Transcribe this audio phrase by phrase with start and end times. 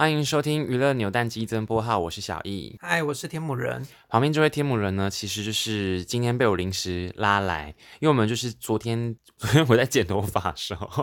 [0.00, 2.76] 欢迎收听娱乐扭蛋机增播号，我是小易。
[2.80, 3.84] 嗨，我是天母人。
[4.08, 11.02] 旁边这位天母人呢，其实就是今天被我临时拉来，因为我们就是昨天 昨天我在剪头发的时候，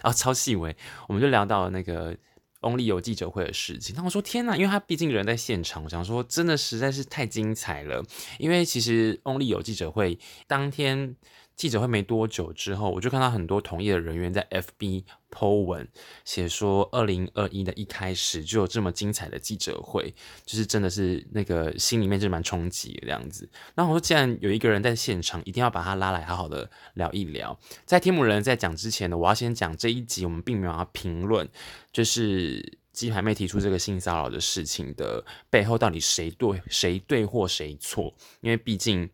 [0.00, 0.76] 啊， 超细微，
[1.06, 2.16] 我们就聊到了那个
[2.62, 3.94] 翁立友记者会的事情。
[3.94, 8.02] 那我说天哪，因为他毕竟人在现场，我想说真的实在是太精彩了。
[8.40, 10.18] 因为其实翁立友记者会
[10.48, 11.14] 当天。
[11.56, 15.86] 记者会没多久之后，我就看到很多同业的人员在 FB po 文，
[16.24, 20.12] 写说二零二一的一开始就有这么精彩的记者会，
[20.44, 23.48] 就是真的是那个心里面就蛮冲击这样子。
[23.74, 27.56] 然后我说，既然有一个人在现场，一定要把他拉来好好的聊一聊。
[27.84, 31.48] 在天母人在讲之前呢，我要先讲这一集我们并没有要评论，
[31.92, 39.08] 就是鸡排妹提出这个性骚扰的事情的背后到底谁对谁对或谁错，因为毕竟。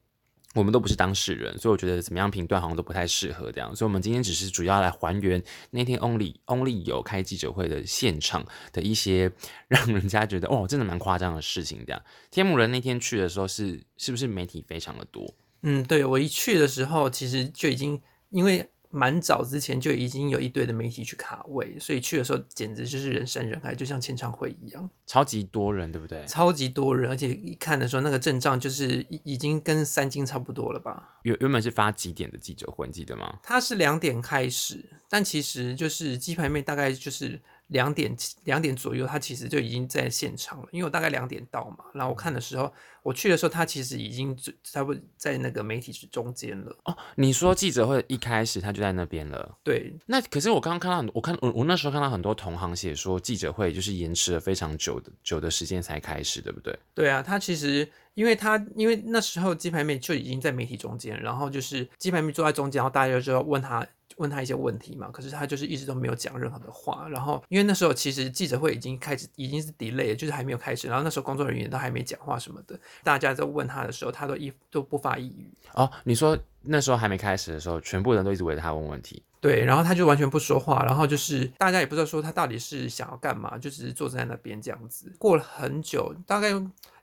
[0.59, 3.75] 我们都不是当事人，所以我觉得怎么样评断好像都不太适合这样。
[3.77, 9.31] 所以，我们今天只是主要来还原那天 Only Only 有开记者会的现场的一些
[9.69, 11.85] 让人家觉得哦，真的蛮夸张的事情。
[11.87, 15.33] 这样，天母人那天去的时候是是不是媒体非常的多？
[15.63, 18.01] 嗯，对，我一去的时候，其实就已经
[18.31, 18.69] 因为。
[18.91, 26.25] 蛮早之前就已经有一堆的媒体去卡位，所以去的时候简直就是人山人海，就像签唱会一样，超级多人，对不对？
[26.27, 31.19] 超级多人，而且一看的时候，那个阵仗就是已经跟三金差不多了吧？
[31.23, 33.39] 原原本是发几点的记者会，你记得吗？
[33.43, 37.41] 他是两点开始，但其实就是鸡排妹大概就是。
[37.69, 46.75] 两点两点左右，他其实就已经在现场了，因为我大概两点到嘛，然后我看的时候，我去的时候，他其实已经差不多在那个媒体是中间了。
[46.85, 49.59] 哦，你说记者会一开始他就在那边了？
[49.63, 49.95] 对。
[50.07, 56.79] 那可是我刚刚看到很，我看我我那时候看到很多同行写说记者会就是延迟了非常久的久的时间才开始，对不对？
[56.95, 63.87] 对啊，他其实因为他因为那时候鸡排妹就已经在媒体中间，然后就是鸡排妹坐在中间，然后大家就要问他。
[64.19, 67.09] 问他一些问题嘛，可是他就是一直都没有讲任何的话。
[67.09, 70.87] 然后因为那时候其实记者会已经开始，已经是 delay，就是还没有开始。
[70.87, 75.51] 然后那时候工作人员都还没讲话什么的，大家在问他的时候，他都一都不发一语。
[75.75, 79.23] 哦，你说那时候还没开始的时候，全部人都一直围着他问问题。
[79.41, 85.13] 对，然后他就完全不说话，然后就是大家也不知道说他到底是想要干嘛，就只是坐在那边这样子。
[85.19, 86.49] 过了很久，大概。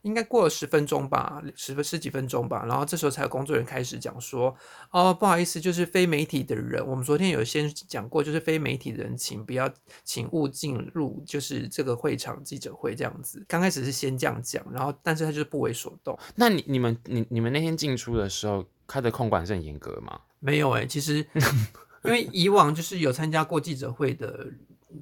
[0.06, 4.56] 应该过了十分钟吧，十分十几分钟吧，然后这时候才有工作人员开始讲说，
[4.92, 9.68] 哦，不好意思，就是非媒体的人，我们昨天有先讲过，就是非媒体的人，请不要，
[10.04, 13.44] 请勿进入，就是这个会场记者会这样子。
[13.48, 16.16] 刚开始是先这样讲，然后但是他就是不为所动。
[16.36, 20.22] 那你你们你你们那天进出的时候，他的控管是很严格吗？
[20.40, 21.26] 没有诶、欸，其实
[22.06, 24.48] 因为以往就是有参加过记者会的。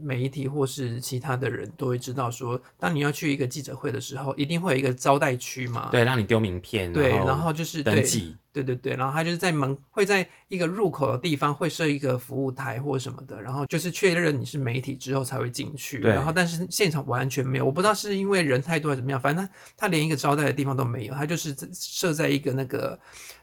[0.01, 5.89] 媒体或是其他的人都会知道，说当你要去一个记者会的时候，一定会有一个招待区嘛。
[5.91, 6.91] 对，让你丢名片。
[6.91, 8.35] 对，然后就是登记。
[8.53, 15.99] 对对对，然后他就是在门会在一个入口的地方会设一个服务台或什么的，然后就是确认你是媒体之后才会进去。
[15.99, 16.11] 对。
[16.11, 22.99] 然后但是现场完全没有，我不知道是因为人太多还是怎么样，反正他他连一个招待的地方都没有，他就是设在一个那个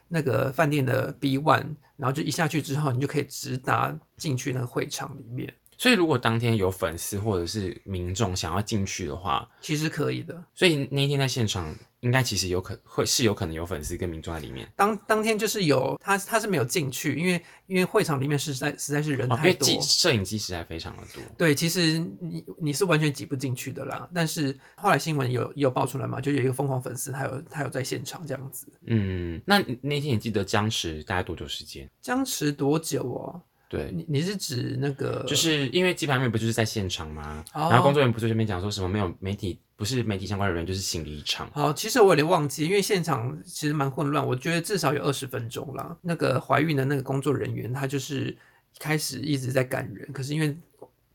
[0.07, 5.53] 那个饭店的 B one，然后就一下去之后，你就可以直达进去那个会场里面。
[5.81, 10.39] 所以，如果当天有粉丝或者是民众想要进去的话，其实可以的。
[10.53, 14.71] 所以那一天在现场，应该其实有可会是有可能有粉丝跟民众在里面。
[14.75, 21.23] 当当天就是有他，他是没有进去，因为因为会场里面实在实在是人太多，摄影机实在非常的多。
[21.35, 24.07] 对，其实你你是完全挤不进去的啦。
[24.13, 28.67] 但是后来新闻有有爆出来嘛，就有一个疯狂粉丝，他有他有在现场这样子。
[28.85, 31.89] 嗯，那那天你记得僵持大概多久时间？
[32.01, 33.41] 僵持多久哦？
[33.71, 37.41] 对，你你是指那个，就是因为鸡排妹不就是在现场吗？
[37.53, 41.49] 然后工作人员不是这边讲说什么没有媒体，不是媒体相关的人就是行离场。
[41.53, 45.97] 好，其实我有点忘记，因为现场其实蛮混乱，我觉得至少有二十分钟了。
[46.01, 48.35] 那个怀孕的那个工作人员，他就是
[48.77, 50.53] 开始一直在赶人，可是因为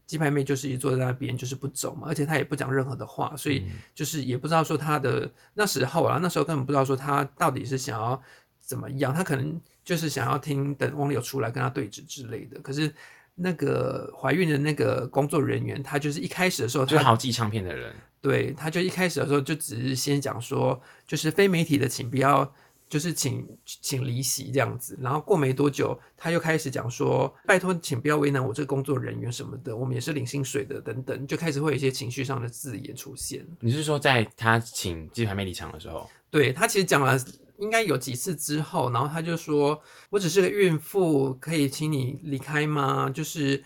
[0.06, 8.18] 鸡排妹就是一坐在那边就是不走嘛，而且她也不讲任何的话，所以就是也不知道说她的那时候啊，那时候根本不知道说她到底是想要
[8.62, 9.60] 怎么样，她可能。
[9.86, 12.92] 就是想要听等翁立友出来跟他对峙之类的，可是
[13.36, 22.52] 那个怀孕的那个工作人员，他就是一开始的时候，就是好寄唱片的人，对，他就一开始的时候就只是先讲说，就是非媒体的请不要，
[22.88, 33.46] 就是请请离席这样子，然后过没多久，他又开始讲说，拜托请不要为难我这个工作人员什么的，我们也是领薪水的等等，就开始会有一些情绪上的字眼出现。
[33.60, 36.10] 你是说在他请鸡排妹离场的时候？
[36.28, 37.16] 对，他其实讲了。
[37.58, 39.80] 应该有几次之后，然后他就说
[40.10, 43.08] ：“我只是个孕妇，可以请你离开吗？
[43.10, 43.62] 就是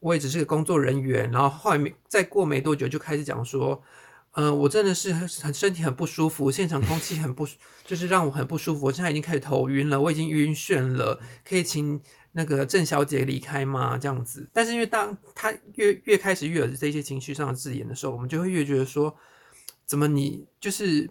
[0.00, 3.82] 我也只是个工作人员。”然后后来没再过没多久，就开始讲说
[4.32, 7.46] ：“嗯、我真的是很身体很不舒服，现场空气很不，
[7.84, 8.86] 就是让我很不舒服。
[8.86, 12.00] 我现在已经开始头晕了，我已经晕眩了，可以请
[12.32, 13.96] 那个郑小姐离开吗？
[13.96, 14.48] 这样子。
[14.52, 19.14] 但是因为当他越越开始越有这些情绪上的字眼的时候，我们就会越觉得说，
[19.86, 21.08] 怎么你就是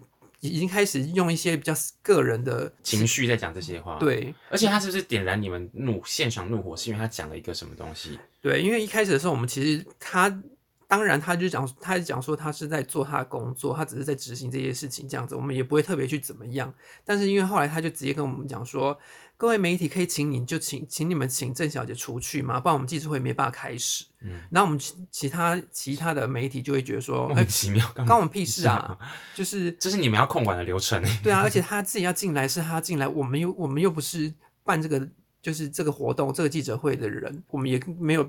[0.49, 3.97] 已经开始用一些比较个人的情绪在讲这些话。
[3.99, 8.19] 对，而且他是不是点燃你们怒现场怒火，是因为他讲了一个什么东西？
[8.41, 10.41] 对，因为一开始的时候，我们其实他。
[10.85, 16.71] 当然，他就讲，他讲说他是在做他的工作，他只是在执行这些事情，这样子，我们也不会特别去怎么样。
[17.03, 18.95] 但是因为后来他就直接跟我们讲说，
[19.43, 22.61] 各位媒体可以请你就请，请你们请郑小姐出去吗？
[22.61, 24.05] 不然我们记者会没办法开始。
[24.21, 24.79] 嗯，然后我们
[25.11, 28.97] 其他其他的媒体就会觉得说，莫名其妙，关我们屁事啊！
[29.35, 31.03] 就是这是你们要控管的流程。
[31.21, 35.05] 对啊，而且他自己要进来，是他进来，我们又我们又不是办这个
[35.41, 38.25] 就是这个活动这个记者会的人，我们也没有。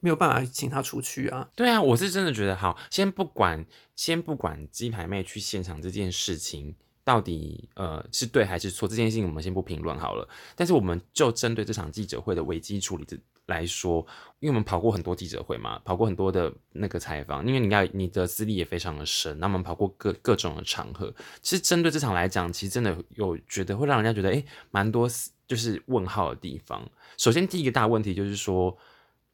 [0.00, 1.48] 没有办法请他出去啊！
[1.56, 3.66] 对啊，我是真的觉得好，先不管，
[3.96, 6.72] 先不管鸡排妹去现场这件事情
[7.08, 10.28] 到底呃是对还是错，这件事情我们先不评论好了。
[10.54, 13.06] 但是我们就针对这场记者会的危机处理
[13.46, 14.06] 来说，
[14.40, 25.08] 因为我们跑过很多记者会嘛，跑过很多的那个采访，因为你看你的资历也非常的深，那我们跑过各各种的场合，其实针对这场来讲，其实真的有觉得会让人家觉得哎，蛮多
[25.46, 26.86] 就是问号的地方。
[27.16, 28.76] 首先第一个大问题就是说。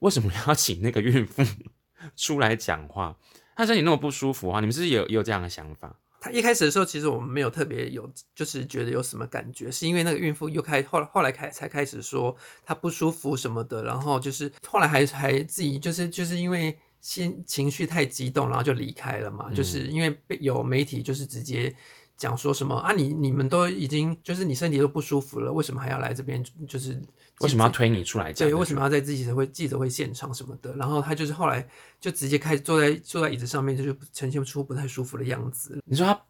[0.00, 1.42] 为什么要请那个孕妇
[2.14, 3.16] 出来讲话？
[3.56, 4.60] 她身体那么不舒服啊？
[4.60, 5.96] 你们是不是有有这样的想法？
[6.24, 12.34] 她一开始的时候，其实我们没有特别有，就是觉得有什么感觉，是因为那个孕妇又开后来后来开才开始说
[12.64, 21.76] 她不舒服什么的，然后就是后来还还自己就是就是因为心情绪太激动，然后就离开了嘛，嗯、就是因为被有媒体就是直接。
[22.16, 22.92] 讲说什么啊？
[22.92, 26.42] 你你们都已经就是你身体都不舒服了，为什么还要来这边？
[26.68, 27.00] 就是
[27.40, 28.48] 为什么要推你出来讲？
[28.48, 30.74] 对，为什么要在自己的会记者会现场什么的？
[30.76, 31.66] 然后他就是后来
[32.00, 35.82] 就直接开始坐在坐在椅子上面，就是呈现出不太舒服的样子。
[35.84, 36.20] 你说他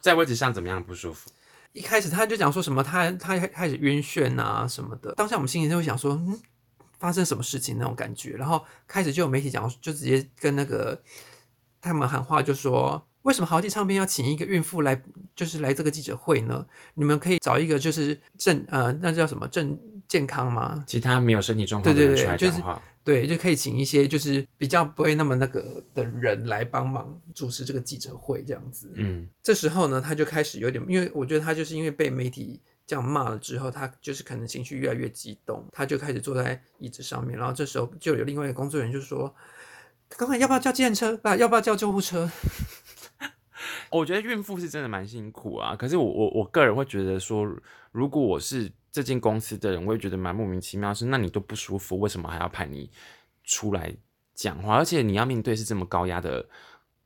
[0.00, 1.30] 在位置上怎么样不舒服？
[1.72, 5.14] 一开始他就讲说什么他他开始晕眩啊什么的。
[5.14, 6.38] 当下我们心里就会想说，嗯，
[6.98, 8.32] 发生什么事情那种感觉？
[8.32, 11.02] 然后开始就有媒体讲，就直接跟那个
[11.80, 13.02] 他们喊话，就说。
[13.22, 15.00] 为什么豪记唱片要请一个孕妇来，
[15.36, 16.66] 就是来这个记者会呢？
[16.94, 19.78] 你们可以找一个就是正呃，那叫什么正
[20.08, 20.82] 健康吗？
[20.86, 22.82] 其他没有身体状况的人出来讲话。
[23.02, 28.90] 对对对，就是对，就可以请一些就是比较不会那么那个的人来帮忙主持这个记者会这样子。
[28.94, 39.34] 嗯，这时候呢，他就开始有点，因为我觉得他就是因为被媒体这样骂了之后，他就是可能情绪越来越激动，他就开始坐在椅子上面，然后这时候就有另外一个工作人员就说
[40.16, 41.18] ：“刚刚要不要叫计程车？
[41.22, 42.30] 啊，要不要叫救护车？”
[43.90, 47.44] 我觉得孕妇是真的蛮辛苦啊，可是我我我个人会觉得说，
[47.92, 50.94] 如果我是这间公司的人，我会觉得蛮莫名其妙。
[50.94, 52.90] 是，那你都不舒服，为什么还要派你
[53.44, 53.92] 出来
[54.34, 54.76] 讲话？
[54.76, 56.48] 而且你要面对是这么高压的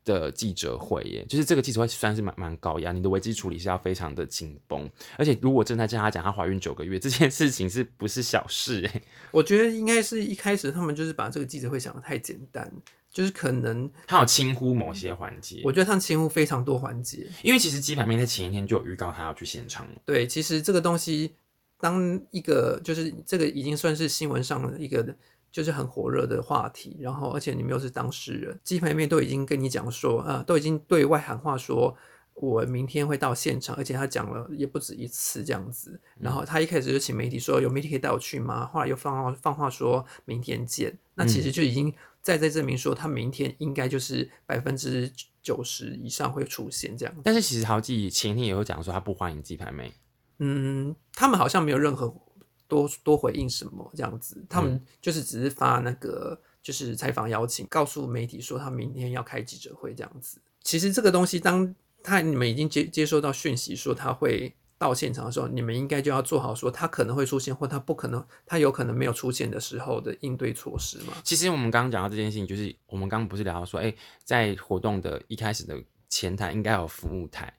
[0.04, 4.88] 的记者会耶，就是这个记者会算是蛮蛮高压，你的危机处理是要非常的紧绷。
[5.16, 8.84] 而且如果正在叫他讲她怀孕九个月这件事情，是不是小事？
[8.86, 12.70] 哎，我觉得应该是一开始他们就是把这个记者会想得太简单。
[13.14, 19.86] 就是可能他有轻忽某些环节，我觉得他轻忽非常多环节，因为其实鸡排妹在前一天就有预告他要去现场。
[20.04, 21.32] 对，其实这个东西，
[21.78, 25.16] 当一个就是这个已经算是新闻上的一个
[25.52, 31.96] 就是很火热的话题，然后而且你们又是当事人，鸡排妹都已经跟你讲说啊，都已经对外喊话说。
[32.34, 35.98] 我明天会到现场，而且他讲了也不止一次这样子。
[36.18, 38.66] 然后他一开始就请媒体说有媒体可以带我去吗？
[38.66, 40.98] 后来又放话放话说明天见。
[41.14, 45.10] 那其实就已经在在证明说他明天应该就是百分之
[45.40, 47.14] 九十以上会出现这样。
[47.22, 49.92] 但是其实豪记前天也有讲说他不欢迎鸡排妹。
[50.38, 52.12] 嗯，他们好像没有任何
[52.66, 60.40] 多多回应什么这样子，他们就是只是发那个就是采访邀请，告诉媒体说他明天要开记者会这样子。
[60.62, 61.72] 其实这个东西当。
[62.04, 71.14] 他你们已经接接收到讯息说他会到现场的时候，你们应该就要做好说他可能会出现或他不可能，他有可能没有出现的时候的应对措施嘛。
[71.24, 77.52] 其实我们刚刚讲到这件事情，就是我们刚刚不是聊到说，哎、在活动的一开始的前台应该有服务台。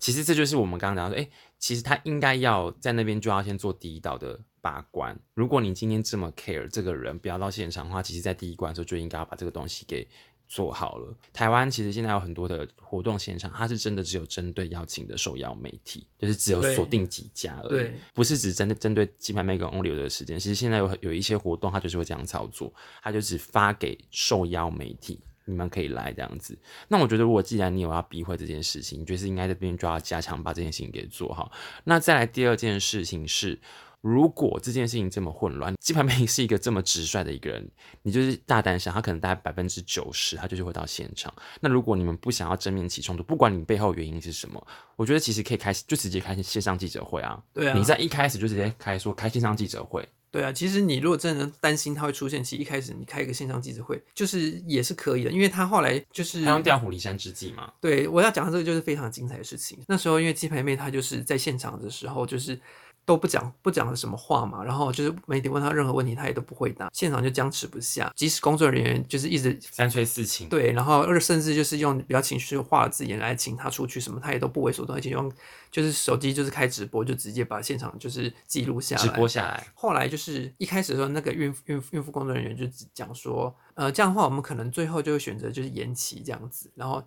[0.00, 1.30] 其实这就是我们刚刚讲到说，哎、
[1.60, 5.16] 其实他应该要在那边就要先做第一道的把关。
[5.34, 10.08] 如果你今天这么 care 这个人不要到现场的话，其实在第一关的时候就应该要把这个东西给。
[10.52, 11.16] 做好了。
[11.32, 20.38] 台湾其实现在有很多的活动现场，它是真的只有针对邀请的受邀媒体，就是只有锁定几家而已，对，不是只针对针对鸡排妹跟 Only 的时间。
[20.38, 22.70] 其实现在有有一些活动，它就是会这样操作，
[23.02, 26.58] 它就只发给受邀媒体，你们可以来这样子。
[26.86, 31.50] 那我觉得，如果既然你有要避讳这件事情，你觉得是应该这边就要加强把这件事情给做好。
[31.84, 33.58] 那再来第二件事情是。
[34.02, 37.70] 如果这件事情这么混乱，鸡排妹是一个这么直率的一个人，
[38.02, 41.32] 你就是大胆想，他可能大概百分之九十，他就是会到现场。
[41.60, 44.66] 那如果你们不想要正面起冲突，不管你背后原因是什么，
[44.96, 47.40] 我觉得其实可以开始就直接开线上记者会啊。
[47.54, 57.72] 对啊，你在一开始就直接开说开线上记者会，对啊，其实你如果真的担心他会出现，其实一开始你开一个线上记者会，就是也是可以的，因为他后来就是他用调虎离山之计嘛。
[57.80, 59.78] 对，我要讲的这个就是非常精彩的事情。
[59.86, 62.58] 那时候因为鸡排妹她就是在现场的时候就是。
[63.04, 68.12] 都不讲不讲了什么话嘛，然后就是媒体问他任何问题，他也都不回答，现场就僵持不下。
[68.14, 75.30] 即使工作人员就是一直三催四请，对，然后而甚至就是用比较情绪化的字眼来请他出去什么，他也都不为所动，而且用
[75.70, 79.66] 就是手机就是开直播，就直接把现场就是记录下来，直播下来。
[79.74, 87.02] 后来就是一开始的时候，那个孕孕孕妇工作人员就讲说，呃，这样的话我们可能最后就会选择就是延期这样子，然后。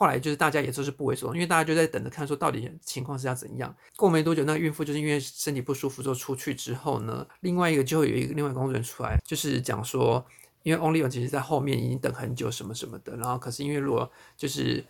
[0.00, 3.76] 后来就是大家也都是不为所动，因为大家就在等着看，说到底情况是要怎样。
[3.96, 10.24] 过没多久，那孕妇就是因为身体不舒服，就出去之后呢，另外一个就会有一个另外一个工作人员出来，就是讲说，
[10.62, 14.82] 因为 Only One 其实在后面已经等很久什么什么的，然后可是因为如果就是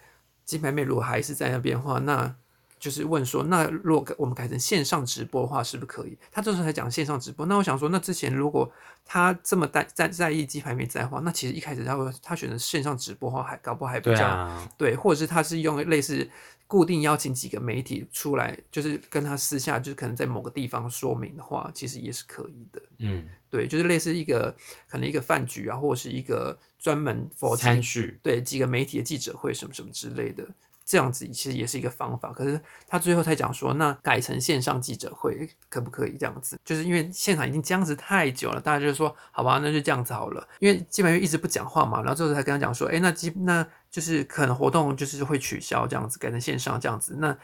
[0.44, 2.36] 金牌妹如果还是在那边的话，那。
[2.80, 6.16] 就是问说，那如果我们改成线上直播的话，是不是可以？
[6.32, 7.44] 他这时候才讲线上直播。
[7.44, 8.68] 那我想说，那之前如果
[9.04, 16.26] 他这么在在在意鸡排没在的话，那其实一开始他会他选择线上直播的话，还搞不好还比较对，啊、对，或者是他是用类似
[16.66, 22.80] 固定邀请几个媒体出来，就是跟他私下，就是可能在某个地方说明的话，其实也是可以的。
[22.98, 24.56] 嗯，对，就是类似一个
[24.88, 30.46] 可能一个饭局啊，或者是一个专门 for 参叙，对几个媒体的记者会什么什么之类的。
[30.90, 36.16] 这样子其实也是一个方法，可是他最后才讲说，那改成线上记者会可不可以？
[36.18, 40.44] 这样子，就是因为现场已经僵持太久了，大家就说好吧，那就这样子好了。
[40.58, 47.14] 因为基本上一直不讲话嘛，然后最后才跟他讲说，哎，那基那就是可能活动就是会取消这样子，改成线上这样子。
[47.20, 47.38] 那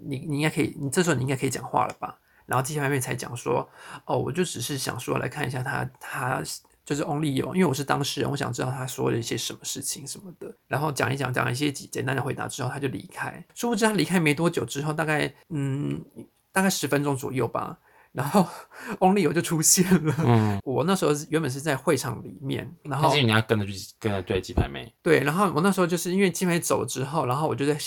[0.00, 2.18] 你你应该可以，你这时候你应该可以讲话了吧？
[2.44, 3.66] 然后鸡排妹才讲说，
[4.04, 6.42] 哦，我就只是想说来看一下他他。
[6.84, 13.44] 就是 Only 有，因为我是当事人，我想知道他说了一些什么事情什么的，然后讲一讲，讲一些简单的回答之后，他就离开。
[13.54, 16.04] 殊不知他离开没多久之后，大概嗯，
[16.52, 17.78] 大概十分钟左右吧，
[18.12, 18.46] 然后
[18.98, 20.14] Only 有就出现了。
[20.18, 24.92] 嗯，我那时候原本是在会场里面，然后你要跟着去跟着对鸡排妹。
[25.02, 27.78] 对，然后我那时候就是因为鸡排走了之后，然后我就在。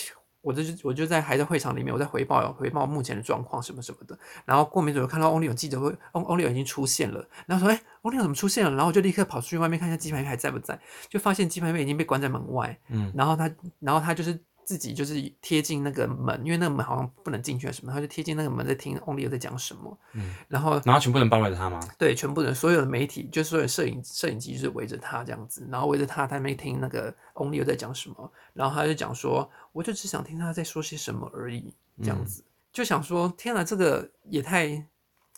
[0.44, 4.16] 我这就我就在还在会场里面，我在回报回报目前的状况什么什么的。
[4.46, 7.26] 然后过没多久看到 Only 有记者会，Only 已经出现了。
[7.48, 12.78] 然后说：“哎，Only 怎么出现了？”然后我就立刻跑出去外面看一下鸡排妹还在不在，就发现鸡排妹已经被关在门外。
[12.90, 14.40] 嗯，然后他，然后他就是。
[14.66, 19.98] 自己就是贴近那个门，因为那个门好像不能进去什么，他就贴近那个门在听 Only 在讲什么。
[20.14, 21.80] 嗯，然后然后全部人包围着他吗？
[21.98, 34.86] 对，全部人，所有的媒体，就是所有摄影摄影机就是围着他这样子，然后围着他，他没听那个 Only 在讲什么，然后他就讲说，我就只想听他在说些什么而已，这样子，嗯、就想说，天哪，这个也太。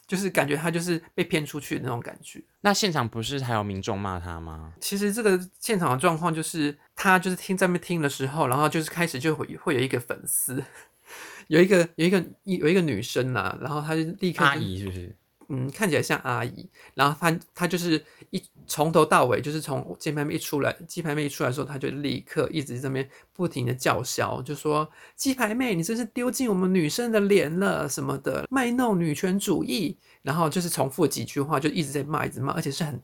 [0.08, 2.44] 就是感觉他就是被骗出去的那种感觉。
[2.62, 4.74] 那现场不是还有民众骂他吗？
[4.80, 10.64] 其实这个现场的状况就是，他就是听在那边听的时候，然后就是开始就会会有一个粉丝，
[11.48, 15.16] 有一个有一个有一个女生呐、啊，然后他就立刻阿姨是不是？
[15.50, 27.88] 嗯，看起来像阿姨，然后她她就是一从头到尾就是从键盘妹一出来，鸡排妹一出来的时候，她就立刻一直在那边不停的叫嚣，就说鸡排妹，你真是丢尽我们女生的脸了？
[27.88, 33.00] 什么的，卖弄女权主义，然后就是重复几句话，就一直在骂，一直骂，而且是很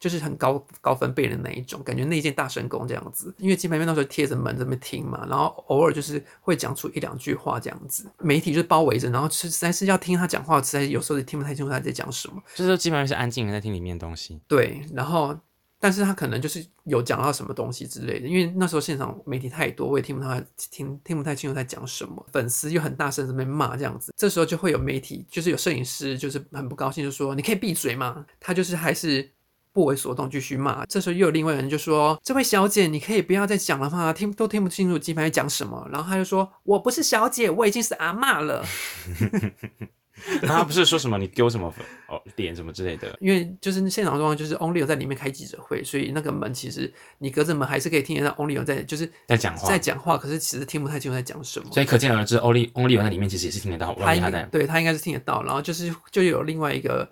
[0.00, 3.32] 就是很高高分贝的那一种，感觉那一件大神功这样子。
[3.38, 14.40] 因为金牌面那时候贴着门在那边听嘛，然后偶尔就是会讲出一两句话这样子，媒体就包围着，然后实在是要听他讲话，实在有时候也听不太清楚他在讲什么，就是说基本上是安静的在听里面的东西。
[14.48, 15.36] 对，然后
[15.84, 28.24] 但是他可能就是有讲到什么东西之类的，因为那时候现场媒体太多，我也听不太听听不太清楚在讲什么，粉丝又很大声在那边骂这样子，这时候就会有媒体，就是有摄影师，就是很不高兴，就说你可以闭嘴吗？
[28.40, 29.30] 他就是还是
[29.74, 30.86] 不为所动，继续骂。
[30.86, 34.10] 这时候又有另外人就说：“这位小姐，你可以不要再讲了吗？
[34.10, 38.64] 听都听不清楚鸡排讲什么。”然后他就说：“我不是小姐，我已经是阿嬷了。”
[40.46, 51.66] 他不是说什么你丢什么粉哦点什么之类的，因为就是现场状况就是 Only 有在里面开记者会，所以那个门其实你隔着门还是可以听得到 Only 有在就是在讲话，在讲话，可是其实听不太清楚在讲什么。
[51.72, 57.10] 所以可见而知，Only Only 有在里面其实也是听得到，他，他对他应该是听得到，然后就是就有另外一个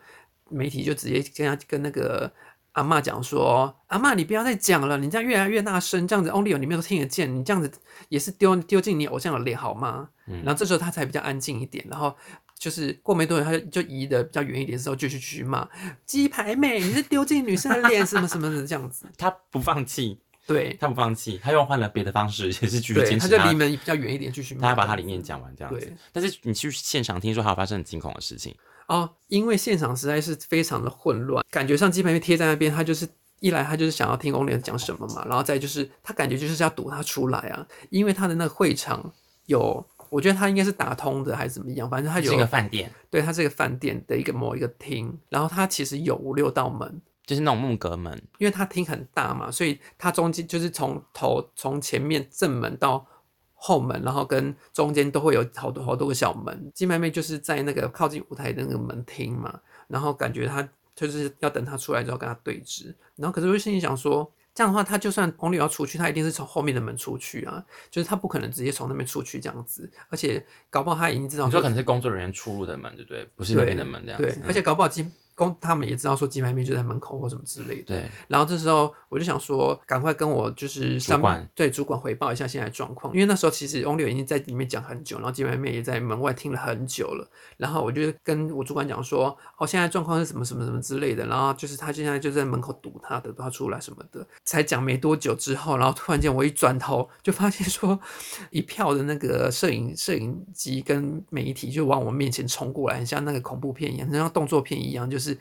[0.49, 2.33] 媒体就直接跟他跟那个
[2.73, 7.69] 阿嬷讲说，阿嬷你不要再讲了，你这样越来越大声，这样子 Only 有里面都听得见，你这样子
[8.09, 10.09] 也是丢丢进你偶像的脸好吗？
[10.29, 12.15] 嗯，然后这时候他才比较安静一点，然后。
[12.63, 15.69] 就是过没多久，他就就移的比较远一点之后，就去继续骂
[16.07, 19.05] 鸡排妹，你是丢进女生的脸什么什么的这样子。
[19.19, 20.17] 他不放弃，
[20.47, 23.37] 对，他不放弃，他又换了别的方式，也是继续坚持他。
[23.37, 24.61] 他就离门比较远一点继续骂。
[24.61, 25.93] 他要把他理念讲完这样子。
[26.13, 28.55] 但是你去现场听说还有发生很惊恐的事情
[28.87, 33.09] 哦，因为现场实在是非常的混乱，感觉上鸡排妹贴在那边，他就是
[33.41, 39.13] 一来他就是想要听 Only 讲什么嘛，然后再就是他感觉就是要堵他出来啊，因为他的那个会场
[39.47, 39.85] 有。
[40.13, 53.07] 我觉得它应该是打通的还是怎么样，反正它有是一个饭店，对，它是一个饭店的一个某一个厅，然后它其实有五六道门，就是那种木格门，因为它厅很大嘛，所以它中间就是从头从前面正门到
[53.55, 56.71] 后门，然后跟中间都会有好多好多个小门。
[56.75, 64.31] 金妹妹就是在那个靠近舞台的那个门厅嘛，然后感觉他就是要等他出来之后跟他对峙，然后可是我心里想说。
[64.55, 73.25] 这样的话，他就算红绿要出去，他一定是从后面的门出去啊，就是他不可能直接从那边出去这样子，而且搞不好他已经知道，你说可能是工作人员出入的门，对不对？
[73.37, 74.27] 不是那边的门这样子。
[74.27, 75.11] 对，而且搞不好金。
[75.35, 78.05] 公他们也知道说金牌面就在门口或什么之类的，对。
[78.29, 87.31] 然后这时候我就想说，赶快跟我就是上主管对主管回报一下现在状况，因为那时候其实翁立友已经在里面讲很久，然后鸡排妹也在门外听了很久了。
[87.59, 91.27] 然后我就跟我主管讲说，哦，现在状况是什么什么什么之类的。
[91.27, 94.27] 然后就是他现在就在门口堵他的，等他出来什么的。
[94.45, 98.01] 才讲没多久之后，然后突然间我一转头就发现说，
[98.49, 105.37] 一票的那个摄影摄影机跟媒体就往我面前冲过来，很像那个恐怖片一样，很像动作片一样，就是。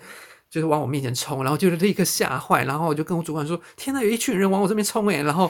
[0.51, 5.49] 就是往我面前冲，然后就是立刻吓坏，然后我就跟我主管说：“天哪，有一群人往我这边冲诶！”然后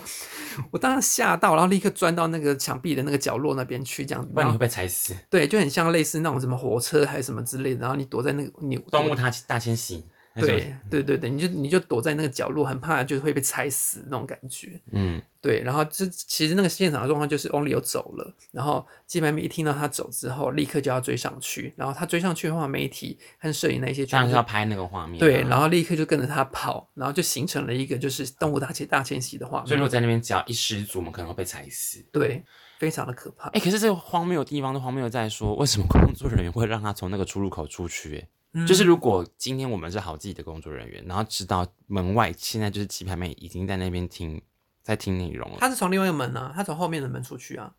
[0.69, 4.31] 我当时吓到，然后立刻钻到那个墙壁的那个角落那边去，这样子。
[4.31, 5.15] 不然你会被踩死。
[5.27, 10.05] 对，就很像类似那种什么火车还是什么之类的，然后你躲在那个你动物大大迁徙。
[10.35, 14.79] 对对对对，你就你就躲在那个角落，很怕就是会被踩死那种感觉。
[14.91, 15.61] 嗯，对。
[15.61, 21.73] 然后这其实那个现场的状况就是翁立友走了，然后鸡排妹一听到他走之后，立刻就要追上去。
[21.75, 25.19] 然后他追上去的话，媒体和摄影那些当然是要拍那个画面。
[25.19, 29.67] 对，然后立刻就跟着他跑，然后就形成了一个就是动物大迁大迁徙的画面。
[29.67, 32.01] 所以如果在那边只要一失足，我们可能会被踩死。
[32.13, 32.41] 对，
[32.79, 33.49] 非常的可怕。
[33.49, 38.27] 哎、欸，可是这个荒谬的地方，都荒谬在说，为什么工作人员会让他从那个出入口出去？
[38.53, 38.65] 哎。
[38.65, 44.41] 就是如果今天我们是好自己的工作人员，然后知道门外现在就是鸡排妹已经在那边听，
[44.81, 45.57] 在听内容了。
[45.59, 47.73] 他是从另外一个门呢、啊，他从后面的门出去啊。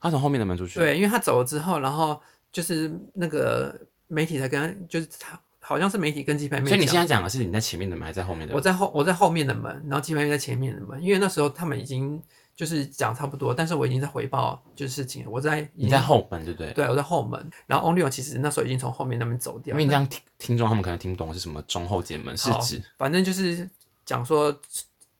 [0.00, 0.78] 他从后面的门出去。
[0.78, 2.20] 对，因为他走了之后，然后
[2.52, 3.74] 就是那个
[4.06, 6.68] 媒体才跟他，就是他好像是媒体跟鸡排妹。
[6.68, 8.56] 所以你现在讲的是你在前面的门还是在后面的门？
[8.56, 12.22] 我在后，我在后面的门，然后鸡排妹在前面的门，因为那时候他们已经。
[12.56, 16.72] 就是讲差不多，但是我已经在回报就是事情，我在你在后门对不对？
[16.72, 17.50] 对，我在后门。
[17.66, 23.68] 然后 Only 其实那时候已经从后面那边走掉，因为你这样听听众他们可能听不懂是什么中后结门是指，反正就是
[24.04, 24.56] 讲说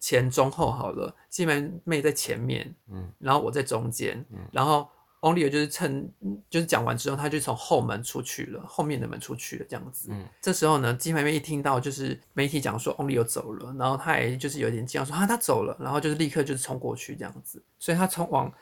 [0.00, 4.88] 前中后好了，西门妹在前面，嗯，然后我在中间，嗯，然后。
[5.24, 6.12] 翁立友就是趁
[6.50, 10.08] 就是讲完之后，他就从后门出去了，后面的门出去了这样子。
[10.10, 17.62] 嗯，这时候呢，鸡排妹一听到就是媒体讲说翁立友走了，然后他也就是有点惊讶，说啊他走了，然后就是立刻就是冲过去这样子。
[17.78, 18.52] 所以他从往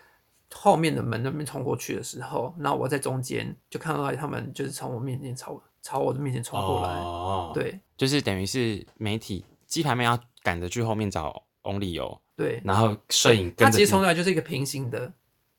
[0.54, 6.94] 后面的门那边冲过去的时候，然后我在中间就看到他们就是从我面前朝朝我的面前冲过来。
[6.94, 12.20] 哦，对，就是等于是媒体鸡排妹要赶着去后面找翁立友。
[12.36, 15.12] 对，然后摄影跟着他其实冲出来就是一个平行的。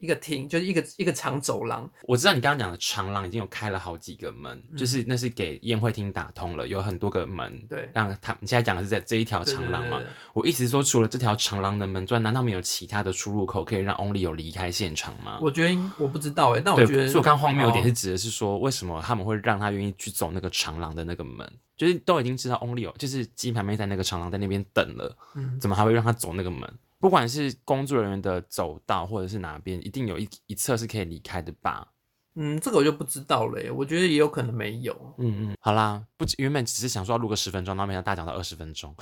[0.03, 10.01] 一个厅就是一个一个长走廊，我知道你刚刚讲的长廊已经有开了好几个门，嗯、就是那是给宴会厅打通了，有很多个门，对，让他你现在讲的是在这一条长廊嘛？
[10.33, 15.39] 我意思是说，除了这条长廊的门之外，难道没有其他的出入口可以让 Only 有离开现场吗？
[15.41, 21.49] 我觉得我不知道哎，但我觉得，所以我刚荒谬有点是指的是说，为什么他们会让他愿意去走那个长廊的那个门？
[21.77, 26.61] 就是都已经知道 Only 有就是鸡排妹在那个长廊在那边等了，嗯，怎么还会让他走那个门？
[27.03, 31.89] 不管是工作人员的走道，或者是哪边，一定有一一侧是可以离开的吧？
[32.35, 33.69] 嗯，这个我就不知道了耶。
[33.69, 35.13] 我觉得也有可能没有。
[35.17, 38.95] 嗯嗯，好啦，不，原本只是想说要录个十分钟，然后没想到大讲到二十分钟，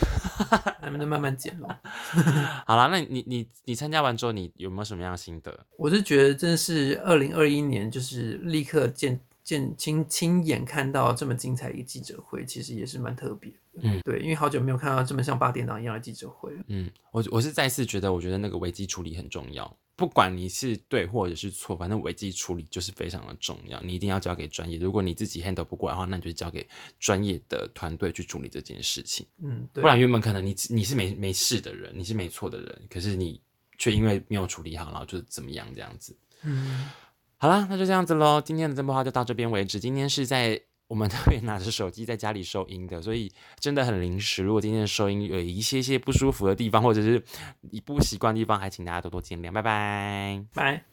[0.81, 1.69] 咱们就慢慢剪咯。
[2.65, 5.55] 好啦，那你你你参加完之后，你有没有什么样的心得？
[5.77, 9.21] 我是觉得真的是二零二一年，就是立刻见。
[9.51, 13.51] 见亲亲眼看到这么精彩一个记者会，其实也是蛮特别。
[13.81, 16.63] 嗯，对，因为好久没有看到这么像八点档一样的记者会了。
[16.67, 19.77] 嗯，我我是再次觉得，我觉得那个危机处理很重要。
[19.97, 23.79] 不管你是对或者是错，反正危机处理就是非常的重要。
[23.81, 24.77] 你一定要交给专业。
[24.77, 26.65] 如果你自己 handle 不过来的话，那你就交给
[26.97, 29.27] 专业的团队去处理这件事情。
[29.43, 29.81] 嗯，对。
[29.81, 33.39] 不然原本可能你你是没没事的人，你是没错的人，可是你
[33.77, 36.15] 却因为没有处理好，然后就怎么样这样子。
[36.43, 36.89] 嗯。
[37.41, 38.39] 好啦，那就这样子喽。
[38.39, 39.79] 今天的这部话就到这边为止。
[39.79, 44.43] 今天是在我们特别拿着手机在家里收音的，所以真的很临时。
[44.43, 47.19] 如果今天的收音有一些些不舒服的地方，或者是
[47.61, 49.51] 你不习惯的地方，还请大家多多见谅。
[49.51, 50.85] 拜拜，拜。